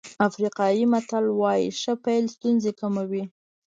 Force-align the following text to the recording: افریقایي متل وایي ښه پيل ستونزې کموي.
افریقایي 0.27 0.83
متل 0.91 1.25
وایي 1.41 1.67
ښه 1.81 1.93
پيل 2.03 2.23
ستونزې 2.35 2.71
کموي. 2.79 3.23